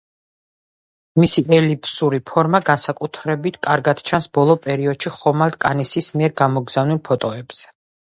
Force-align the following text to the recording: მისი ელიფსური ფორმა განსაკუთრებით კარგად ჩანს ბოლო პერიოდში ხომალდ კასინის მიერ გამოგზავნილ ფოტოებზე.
მისი 1.23 1.43
ელიფსური 1.57 2.21
ფორმა 2.31 2.63
განსაკუთრებით 2.71 3.61
კარგად 3.69 4.03
ჩანს 4.09 4.29
ბოლო 4.39 4.59
პერიოდში 4.67 5.15
ხომალდ 5.21 5.63
კასინის 5.67 6.13
მიერ 6.21 6.39
გამოგზავნილ 6.45 7.05
ფოტოებზე. 7.13 7.75